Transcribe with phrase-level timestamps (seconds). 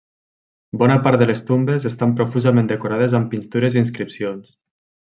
[0.81, 4.61] Bona part de les tombes estan profusament decorades amb pintures i inscripcions.